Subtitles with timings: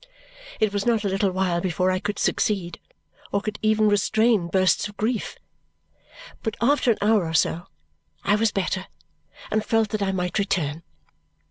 [0.59, 2.79] It was not a little while before I could succeed
[3.31, 5.37] or could even restrain bursts of grief,
[6.41, 7.67] but after an hour or so
[8.23, 8.87] I was better
[9.51, 10.81] and felt that I might return.